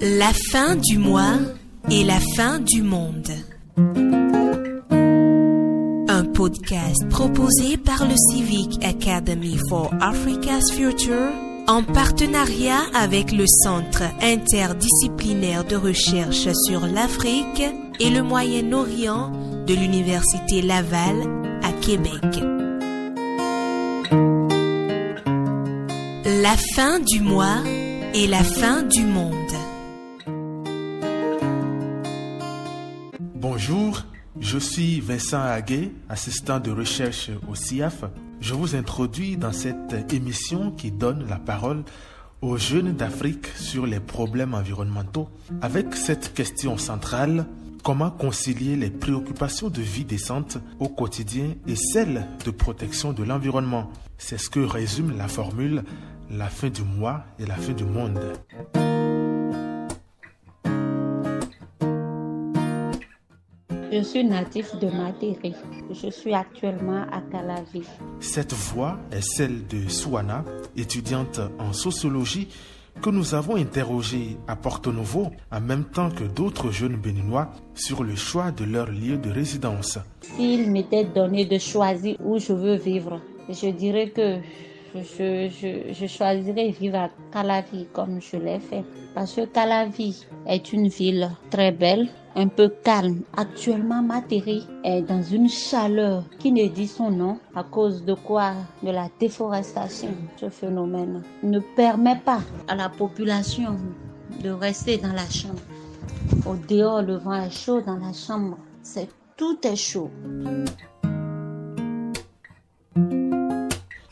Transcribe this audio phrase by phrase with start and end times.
[0.00, 1.38] La fin du mois
[1.90, 3.30] et la fin du monde.
[6.08, 11.32] Un podcast proposé par le Civic Academy for Africa's Future
[11.66, 17.62] en partenariat avec le Centre interdisciplinaire de recherche sur l'Afrique
[18.00, 19.32] et le Moyen-Orient
[19.66, 21.16] de l'Université Laval
[21.62, 22.53] à Québec.
[26.44, 27.62] La fin du mois
[28.12, 29.32] et la fin du monde.
[33.34, 34.02] Bonjour,
[34.38, 38.04] je suis Vincent Haguet, assistant de recherche au CIAF.
[38.42, 41.82] Je vous introduis dans cette émission qui donne la parole
[42.42, 45.30] aux jeunes d'Afrique sur les problèmes environnementaux,
[45.62, 47.46] avec cette question centrale,
[47.82, 53.90] comment concilier les préoccupations de vie décente au quotidien et celles de protection de l'environnement?
[54.18, 55.84] C'est ce que résume la formule
[56.36, 58.20] la fin du mois et la fin du monde.
[63.92, 65.52] Je suis natif de Matéré.
[65.90, 67.82] Je suis actuellement à Calavi.
[68.18, 70.44] Cette voix est celle de Souana,
[70.76, 72.48] étudiante en sociologie
[73.00, 78.02] que nous avons interrogée à Porto Novo en même temps que d'autres jeunes béninois sur
[78.02, 79.98] le choix de leur lieu de résidence.
[80.22, 84.38] S'il m'était donné de choisir où je veux vivre, je dirais que
[85.02, 88.84] je, choisirais vivre à Calavi comme je l'ai fait.
[89.14, 93.22] Parce que Calavi est une ville très belle, un peu calme.
[93.36, 98.52] Actuellement, Matéré est dans une chaleur qui ne dit son nom à cause de quoi?
[98.82, 100.10] De la déforestation.
[100.36, 103.76] Ce phénomène ne permet pas à la population
[104.42, 105.60] de rester dans la chambre.
[106.46, 108.58] Au dehors, le vent est chaud dans la chambre.
[108.82, 110.10] C'est tout est chaud.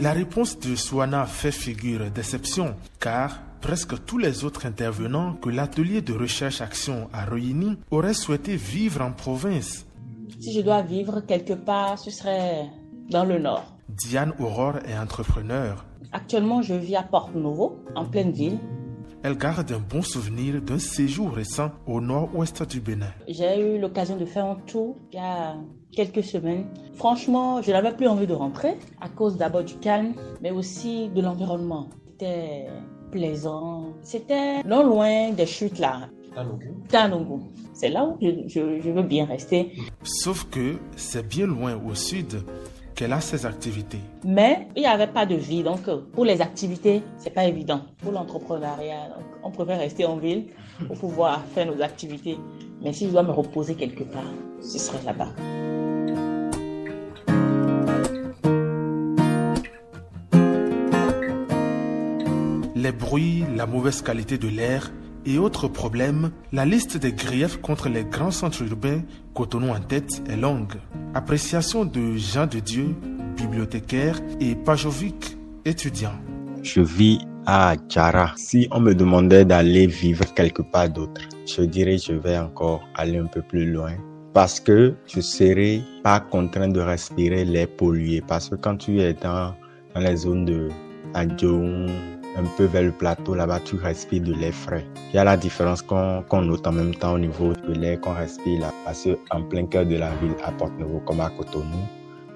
[0.00, 6.00] La réponse de Swana fait figure d'exception, car presque tous les autres intervenants que l'atelier
[6.00, 9.84] de recherche-action a réunis auraient souhaité vivre en province.
[10.40, 12.70] Si je dois vivre quelque part, ce serait
[13.10, 13.76] dans le nord.
[13.90, 15.84] Diane Aurore est entrepreneur.
[16.12, 18.58] Actuellement, je vis à Porto Novo, en pleine ville.
[19.22, 23.12] Elle garde un bon souvenir d'un séjour récent au nord-ouest du Bénin.
[23.28, 25.56] J'ai eu l'occasion de faire un tour il y a
[25.92, 26.64] quelques semaines.
[26.94, 31.20] Franchement, je n'avais plus envie de rentrer à cause d'abord du calme, mais aussi de
[31.20, 31.90] l'environnement.
[32.12, 32.68] C'était
[33.10, 33.92] plaisant.
[34.00, 36.08] C'était non loin des chutes là.
[36.88, 37.40] Tanougou.
[37.74, 39.72] C'est là où je, je, je veux bien rester.
[40.02, 42.42] Sauf que c'est bien loin au sud
[43.00, 44.00] qu'elle a ses activités.
[44.26, 47.80] Mais il n'y avait pas de vie, donc pour les activités, c'est pas évident.
[48.02, 50.48] Pour l'entrepreneuriat, on préfère rester en ville
[50.86, 52.36] pour pouvoir faire nos activités.
[52.82, 54.30] Mais si je dois me reposer quelque part,
[54.60, 55.30] ce serait là-bas.
[62.76, 64.92] Les bruits, la mauvaise qualité de l'air
[65.26, 69.02] et autres problèmes, la liste des griefs contre les grands centres urbains,
[69.34, 70.74] Cotonou en tête, est longue.
[71.14, 72.94] Appréciation de Jean de Dieu,
[73.36, 76.14] bibliothécaire, et Pajovic, étudiant.
[76.62, 78.32] Je vis à Djara.
[78.36, 83.18] Si on me demandait d'aller vivre quelque part d'autre, je dirais je vais encore aller
[83.18, 83.92] un peu plus loin
[84.32, 88.22] parce que je serai pas contraint de respirer l'air pollué.
[88.26, 89.54] Parce que quand tu es dans,
[89.94, 90.68] dans les zones de
[91.14, 91.88] Adjoum,
[92.36, 94.84] un peu vers le plateau, là-bas, tu respires de l'air frais.
[95.12, 98.00] Il y a la différence qu'on qu'on note en même temps au niveau de l'air
[98.00, 98.72] qu'on respire là.
[98.84, 101.84] Parce qu'en plein cœur de la ville, à Porte-Nouveau, comme à Cotonou,